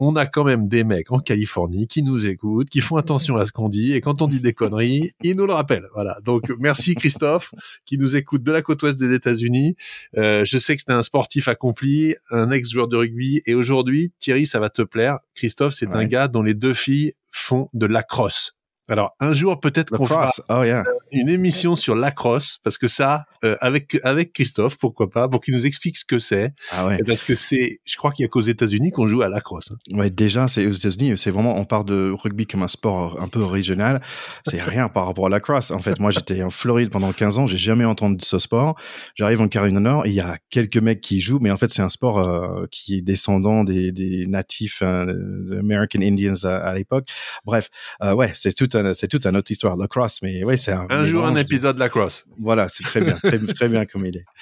[0.00, 3.46] on a quand même des mecs en Californie qui nous écoutent, qui font attention à
[3.46, 5.88] ce qu'on dit, et quand on dit des conneries, ils nous le rappellent.
[5.94, 6.18] Voilà.
[6.24, 7.52] Donc merci Christophe,
[7.84, 9.76] qui nous écoute de la côte ouest des États-Unis.
[10.16, 14.46] Euh, je sais que c'était un sportif accompli, un ex-joueur de rugby, et aujourd'hui, Thierry,
[14.46, 15.18] ça va te plaire.
[15.34, 18.54] Christophe, c'est un gars dont les deux filles font de la crosse.
[18.88, 20.62] Alors un jour peut-être qu'on fera oh,
[21.10, 25.54] une émission sur lacrosse parce que ça euh, avec avec Christophe pourquoi pas pour qu'il
[25.54, 26.98] nous explique ce que c'est ah ouais.
[27.06, 29.70] parce que c'est je crois qu'il y a qu'aux États-Unis qu'on joue à lacrosse.
[29.70, 29.96] Hein.
[29.96, 33.28] Ouais déjà c'est aux États-Unis c'est vraiment on part de rugby comme un sport un
[33.28, 34.02] peu régional
[34.46, 37.38] c'est rien par rapport à la lacrosse en fait moi j'étais en Floride pendant 15
[37.38, 38.78] ans j'ai jamais entendu ce sport
[39.14, 41.72] j'arrive en Caroline du Nord il y a quelques mecs qui jouent mais en fait
[41.72, 47.08] c'est un sport euh, qui est descendant des, des natifs euh, American Indians à, l'époque
[47.46, 47.70] bref
[48.02, 50.86] euh, ouais c'est tout c'est toute une autre histoire, la cross, mais ouais, c'est un.
[50.90, 52.24] Un jour, un épisode de la cross.
[52.38, 54.24] Voilà, c'est très bien, très, très bien comme il est.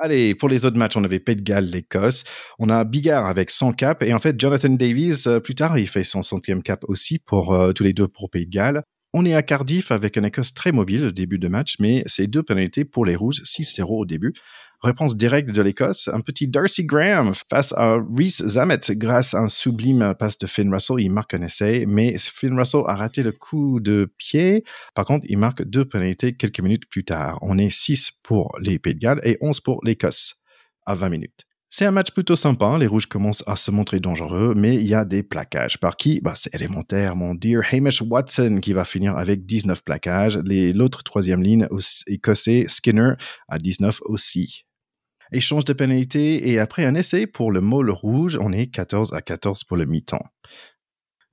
[0.00, 2.22] Allez, pour les autres matchs, on avait Pays de Galles, l'Écosse.
[2.60, 4.06] On a Bigard avec 100 caps.
[4.06, 7.52] Et en fait, Jonathan Davies, euh, plus tard, il fait son centième cap aussi pour
[7.52, 8.84] euh, tous les deux pour Pays de Galles.
[9.12, 12.28] On est à Cardiff avec un Écosse très mobile au début de match, mais c'est
[12.28, 14.34] deux pénalités pour les Rouges, 6-0 au début.
[14.82, 19.48] Réponse directe de l'Écosse, un petit Darcy Graham face à Reese Zamet grâce à un
[19.48, 21.00] sublime passe de Finn Russell.
[21.00, 24.62] Il marque un essai, mais Finn Russell a raté le coup de pied.
[24.94, 27.40] Par contre, il marque deux pénalités quelques minutes plus tard.
[27.42, 30.36] On est 6 pour les Pays de Galles et 11 pour l'Écosse
[30.86, 31.44] à 20 minutes.
[31.70, 32.78] C'est un match plutôt sympa, hein.
[32.78, 35.78] les Rouges commencent à se montrer dangereux, mais il y a des plaquages.
[35.78, 36.20] Par qui?
[36.20, 40.38] Bah, C'est élémentaire, mon dear Hamish Watson qui va finir avec 19 plaquages.
[40.38, 41.66] L'autre troisième ligne
[42.06, 43.14] écossais, Skinner,
[43.48, 44.67] à 19 aussi
[45.32, 49.22] échange de pénalité et après un essai pour le môle rouge, on est 14 à
[49.22, 50.24] 14 pour le mi-temps.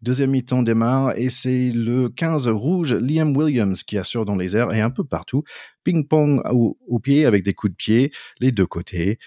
[0.02, 4.72] Deuxième mi-temps démarre et c'est le 15 rouge Liam Williams qui assure dans les airs
[4.74, 5.44] et un peu partout.
[5.84, 9.18] Ping-pong au, au pied avec des coups de pied, les deux côtés.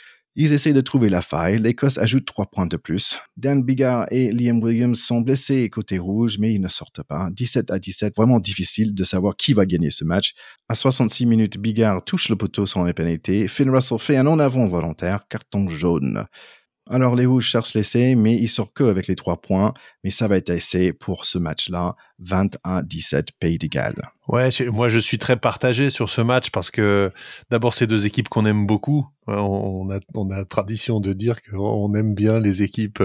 [0.40, 1.58] Ils essaient de trouver la faille.
[1.58, 3.18] L'Écosse ajoute trois points de plus.
[3.36, 7.28] Dan Bigard et Liam Williams sont blessés côté rouge, mais ils ne sortent pas.
[7.32, 10.34] 17 à 17, vraiment difficile de savoir qui va gagner ce match.
[10.68, 13.48] À 66 minutes, Bigard touche le poteau sans les pénalités.
[13.48, 16.24] Finn Russell fait un en-avant volontaire, carton jaune.
[16.90, 19.74] Alors les Rouges cherchent l'essai, mais ils sortent que avec les trois points.
[20.04, 23.94] Mais ça va être essai pour ce match-là, 20 à 17 Pays d'égal.
[24.26, 27.12] Ouais, moi je suis très partagé sur ce match parce que
[27.50, 29.06] d'abord c'est deux équipes qu'on aime beaucoup.
[29.26, 33.02] On a, on a tradition de dire qu'on aime bien les équipes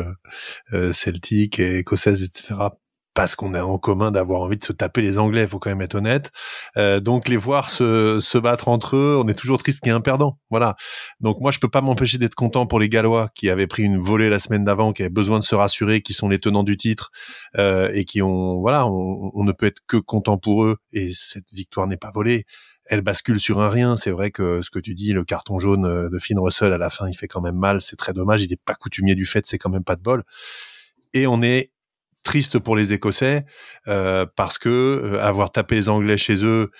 [0.73, 2.69] euh, celtiques et écossaises, etc
[3.13, 5.81] parce qu'on a en commun d'avoir envie de se taper les Anglais, faut quand même
[5.81, 6.31] être honnête.
[6.77, 9.93] Euh, donc les voir se, se battre entre eux, on est toujours triste qu'il y
[9.93, 10.39] ait un perdant.
[10.49, 10.75] Voilà.
[11.19, 13.99] Donc moi je peux pas m'empêcher d'être content pour les Gallois qui avaient pris une
[13.99, 16.77] volée la semaine d'avant, qui avaient besoin de se rassurer, qui sont les tenants du
[16.77, 17.11] titre
[17.57, 21.11] euh, et qui ont voilà, on, on, ne peut être que content pour eux et
[21.13, 22.45] cette victoire n'est pas volée.
[22.85, 23.95] Elle bascule sur un rien.
[23.95, 26.77] C'est vrai que ce que tu dis, le carton jaune euh, de Finn Russell à
[26.77, 27.79] la fin, il fait quand même mal.
[27.81, 28.43] C'est très dommage.
[28.43, 29.47] Il n'est pas coutumier du fait.
[29.47, 30.23] C'est quand même pas de bol.
[31.13, 31.71] Et on est
[32.23, 33.45] triste pour les Écossais
[33.87, 36.71] euh, parce que euh, avoir tapé les Anglais chez eux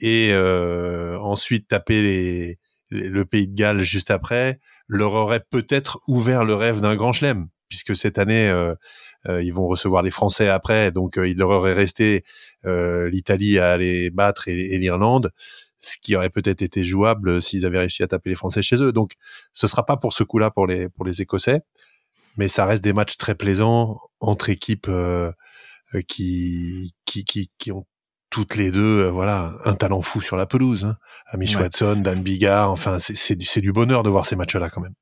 [0.00, 2.58] et euh, ensuite taper les,
[2.90, 7.48] le Pays de Galles juste après leur aurait peut-être ouvert le rêve d'un grand chelem
[7.68, 8.52] puisque cette année
[9.28, 12.24] ils vont recevoir les Français après donc il leur aurait resté
[12.64, 15.32] l'Italie à aller battre et, l'Irlande
[15.78, 18.92] ce qui aurait peut-être été jouable s'ils avaient réussi à taper les Français chez eux.
[18.92, 19.12] Donc
[19.52, 21.62] ce sera pas pour ce coup-là pour les pour les Écossais
[22.36, 25.32] mais ça reste des matchs très plaisants entre équipes euh,
[26.08, 27.86] qui, qui, qui, qui ont
[28.30, 30.84] toutes les deux, euh, voilà, un talent fou sur la pelouse.
[30.84, 30.96] Hein.
[31.30, 34.94] Amish Watson, Dan Bigard, enfin, c'est du bonheur de voir ces matchs-là quand même.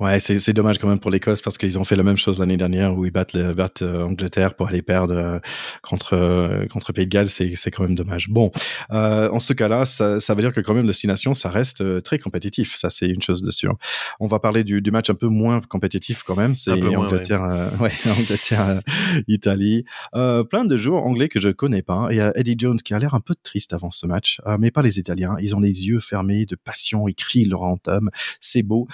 [0.00, 2.56] Ouais, c'est dommage quand même pour l'Écosse parce qu'ils ont fait la même chose l'année
[2.56, 5.38] dernière où ils battent, le, battent euh, Angleterre pour aller perdre euh,
[5.82, 7.28] contre euh, contre Pays de Galles.
[7.28, 8.28] C'est quand même dommage.
[8.28, 8.50] Bon,
[8.90, 12.18] euh, en ce cas-là, ça, ça, veut dire que quand même destination, ça reste très
[12.18, 12.74] compétitif.
[12.74, 13.76] Ça, c'est une chose de sûr.
[14.18, 16.56] On va parler du, du, match un peu moins compétitif quand même.
[16.56, 17.92] C'est Angleterre, ouais.
[18.10, 18.80] Angleterre,
[19.28, 19.84] Italie.
[20.12, 22.08] plein de joueurs anglais que je connais pas.
[22.10, 24.72] Il y a Eddie Jones qui a l'air un peu triste avant ce match, mais
[24.72, 25.36] pas les Italiens.
[25.40, 27.06] Ils ont les yeux fermés de passion.
[27.06, 28.10] Ils crient leur entame.
[28.40, 28.88] C'est beau.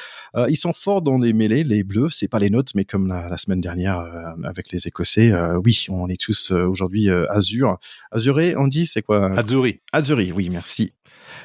[0.46, 3.38] ils sont forts dans les mêlées, les bleus, c'est pas les nôtres, mais comme la,
[3.38, 7.79] semaine dernière euh, avec les Écossais, euh, oui, on est tous euh, aujourd'hui azur.
[8.11, 9.81] Azuré, on dit, c'est quoi Azuri.
[9.92, 10.92] Azuri, oui, merci.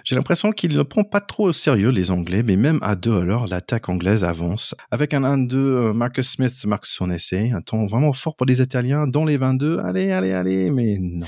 [0.03, 3.15] J'ai l'impression qu'ils ne prend pas trop au sérieux, les Anglais, mais même à deux
[3.15, 4.73] alors, l'attaque anglaise avance.
[4.89, 9.05] Avec un 1-2, Marcus Smith marque son essai, un temps vraiment fort pour les Italiens,
[9.05, 9.79] dans les 22.
[9.86, 11.27] Allez, allez, allez, mais non.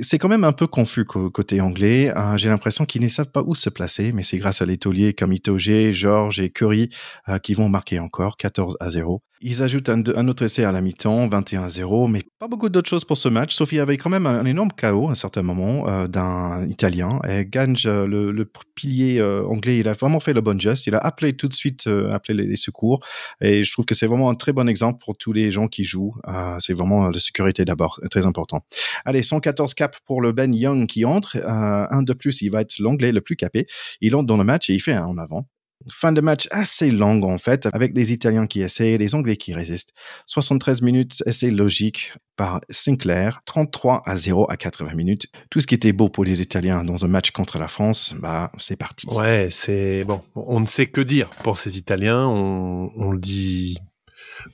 [0.00, 2.12] C'est quand même un peu confus côté anglais.
[2.14, 2.36] Hein.
[2.36, 5.14] J'ai l'impression qu'ils ne savent pas où se placer, mais c'est grâce à les tauliers
[5.14, 6.90] comme Itoge, George et Curry
[7.28, 9.22] euh, qui vont marquer encore 14 à 0.
[9.40, 13.16] Ils ajoutent un, autre essai à la mi-temps, 21-0, mais pas beaucoup d'autres choses pour
[13.16, 13.54] ce match.
[13.54, 17.20] Sophie avait quand même un, énorme chaos à un certain moment euh, d'un Italien.
[17.28, 20.86] Et Gange, euh, le, pilier anglais, il a vraiment fait le bon geste.
[20.88, 23.00] Il a appelé tout de suite appelé les, secours.
[23.40, 25.82] Et je trouve que c'est vraiment un très bon exemple pour tous les gens qui
[25.82, 26.14] jouent.
[26.60, 28.64] c'est vraiment la sécurité d'abord, très important.
[29.04, 29.74] Allez, 114
[30.06, 31.36] pour le Ben Young qui entre.
[31.46, 33.66] un de plus, il va être l'anglais le plus capé.
[34.00, 35.48] Il entre dans le match et il fait un en avant.
[35.92, 39.36] Fin de match assez longue en fait, avec les Italiens qui essayent et les Anglais
[39.36, 39.94] qui résistent.
[40.26, 45.28] 73 minutes, essai logique par Sinclair, 33 à 0 à 80 minutes.
[45.50, 48.50] Tout ce qui était beau pour les Italiens dans un match contre la France, bah
[48.58, 49.06] c'est parti.
[49.08, 50.20] Ouais, c'est bon.
[50.34, 52.26] On ne sait que dire pour ces Italiens.
[52.26, 53.78] On, le dit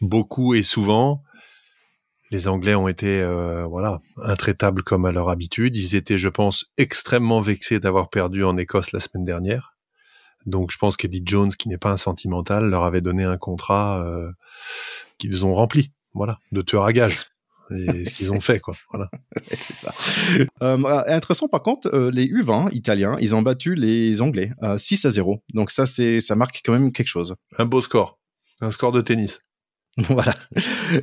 [0.02, 1.22] beaucoup et souvent.
[2.34, 5.76] Les Anglais ont été euh, voilà intraitables comme à leur habitude.
[5.76, 9.74] Ils étaient, je pense, extrêmement vexés d'avoir perdu en Écosse la semaine dernière
[10.46, 14.04] donc je pense qu'Eddie Jones, qui n'est pas un sentimental, leur avait donné un contrat
[14.04, 14.30] euh,
[15.18, 17.26] qu'ils ont rempli, voilà, de tueur à gage.
[17.70, 18.74] Et ce qu'ils ont fait, quoi.
[18.92, 19.10] Voilà.
[19.58, 19.94] c'est ça.
[20.62, 25.10] Euh, intéressant, par contre, euh, les U20 italiens, ils ont battu les Anglais 6 à
[25.10, 25.42] 0.
[25.54, 27.36] Donc ça, c'est, ça marque quand même quelque chose.
[27.58, 28.18] Un beau score.
[28.60, 29.40] Un score de tennis.
[30.08, 30.34] Voilà.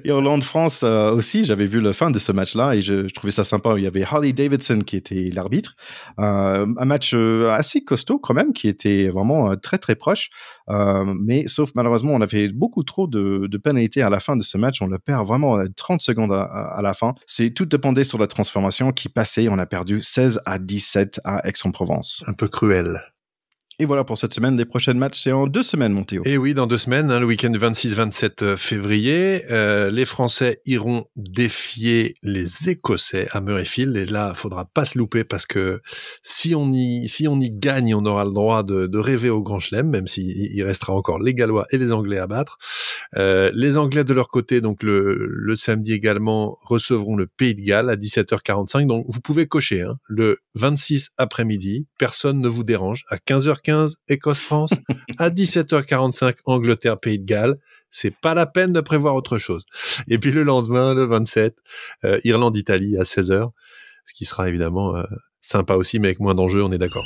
[0.04, 3.73] Irlande-France euh, aussi, j'avais vu la fin de ce match-là et je, trouvais ça sympa.
[3.77, 5.75] Il y avait Harley Davidson qui était l'arbitre.
[6.19, 10.30] Euh, un match euh, assez costaud quand même, qui était vraiment très très proche.
[10.67, 14.58] mais sauf malheureusement, on avait beaucoup trop de, de pénalités à la fin de ce
[14.58, 14.82] match.
[14.82, 17.15] On le perd vraiment 30 secondes à, à la fin.
[17.27, 19.47] C'est tout dépendait sur la transformation qui passait.
[19.49, 22.23] On a perdu 16 à 17 à Aix-en-Provence.
[22.27, 22.99] Un peu cruel.
[23.81, 24.55] Et voilà pour cette semaine.
[24.57, 26.05] Les prochaines matchs, c'est en deux semaines, mon.
[26.25, 31.05] Et oui, dans deux semaines, hein, le week-end 26-27 euh, février, euh, les Français iront
[31.15, 33.97] défier les Écossais à Murrayfield.
[33.97, 35.81] Et là, il faudra pas se louper parce que
[36.21, 39.57] si on y, si on y gagne, on aura le droit de, rêver au Grand
[39.57, 42.59] Chelem, même s'il il restera encore les Gallois et les Anglais à battre.
[43.17, 47.63] Euh, les Anglais de leur côté, donc le, le samedi également, recevront le Pays de
[47.63, 48.85] Galles à 17h45.
[48.85, 51.87] Donc vous pouvez cocher hein, le 26 après-midi.
[51.97, 53.05] Personne ne vous dérange.
[53.09, 53.70] À 15h15,
[54.07, 54.73] Écosse-France,
[55.17, 57.57] à 17h45 Angleterre-Pays de Galles.
[57.89, 59.65] C'est pas la peine de prévoir autre chose.
[60.07, 61.57] Et puis le lendemain, le 27,
[62.05, 63.49] euh, Irlande-Italie à 16h,
[64.05, 65.03] ce qui sera évidemment euh,
[65.41, 67.05] sympa aussi, mais avec moins d'enjeux, on est d'accord.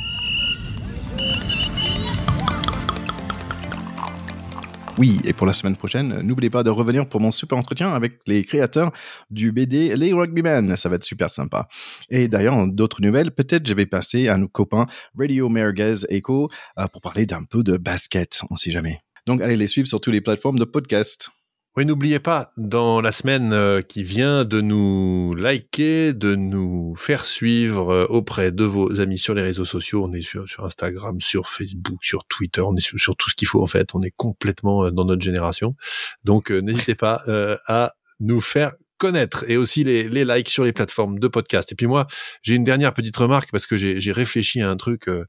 [4.97, 8.19] Oui, et pour la semaine prochaine, n'oubliez pas de revenir pour mon super entretien avec
[8.27, 8.93] les créateurs
[9.29, 10.77] du BD Les Rugbymen.
[10.77, 11.67] Ça va être super sympa.
[12.09, 14.85] Et d'ailleurs, d'autres nouvelles, peut-être je vais passer à nos copains
[15.19, 19.01] Radio Merguez Echo euh, pour parler d'un peu de basket, on sait jamais.
[19.25, 21.29] Donc allez les suivre sur toutes les plateformes de podcast.
[21.77, 27.25] Oui, n'oubliez pas, dans la semaine euh, qui vient, de nous liker, de nous faire
[27.25, 30.05] suivre euh, auprès de vos amis sur les réseaux sociaux.
[30.05, 33.61] On est sur, Instagram, sur Facebook, sur Twitter, on est sur, tout ce qu'il faut
[33.61, 33.93] en fait.
[33.93, 35.75] On est complètement euh, dans notre génération.
[36.23, 37.21] Donc n'hésitez pas
[37.67, 41.71] à nous faire connaître et aussi les, les, likes sur les plateformes de podcast.
[41.71, 42.07] Et puis moi,
[42.41, 45.25] j'ai une dernière petite remarque parce que j'ai réfléchi à un truc euh,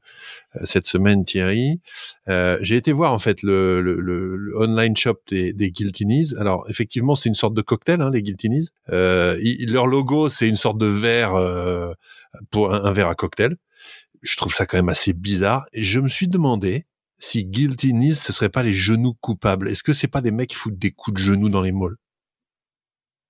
[0.63, 1.79] cette semaine, Thierry.
[2.29, 6.33] Euh, j'ai été voir en fait le, le, le, online shop des, des Guiltinis.
[6.39, 8.69] Alors effectivement, c'est une sorte de cocktail, hein, les Guiltinis.
[8.89, 11.93] Euh, leur logo, c'est une sorte de verre euh,
[12.51, 13.55] pour un, verre à cocktail.
[14.21, 15.65] Je trouve ça quand même assez bizarre.
[15.73, 16.85] Et je me suis demandé
[17.19, 19.69] si Guiltinis, ce serait pas les genoux coupables.
[19.69, 21.95] Est-ce que c'est pas des mecs qui foutent des coups de genoux dans les malls?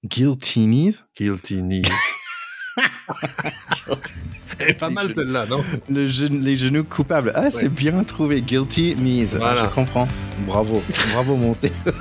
[0.08, 1.04] Guilty knees?
[1.16, 1.84] Guilty knees.
[4.60, 5.64] Elle est pas mal celle-là, non?
[5.90, 7.32] Le Les genoux coupables.
[7.36, 8.42] Ah, c'est bien trouvé.
[8.42, 9.36] Guilty knees.
[9.38, 9.66] Voilà.
[9.66, 10.08] Je comprends.
[10.48, 10.82] Bravo.
[11.14, 11.72] Bravo, Monté.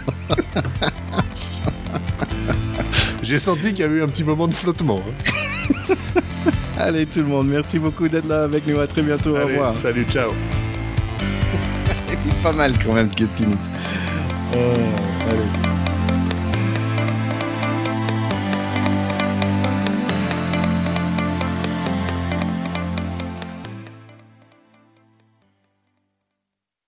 [3.23, 5.03] J'ai senti qu'il y avait eu un petit moment de flottement.
[5.07, 5.95] Hein.
[6.79, 8.79] Allez, tout le monde, merci beaucoup d'être là avec nous.
[8.79, 9.37] À très bientôt.
[9.37, 9.79] Au revoir.
[9.81, 10.33] Salut, ciao.
[12.09, 13.57] c'est pas mal quand même, Guilty knees.
[14.55, 14.77] Euh,
[15.29, 15.76] allez.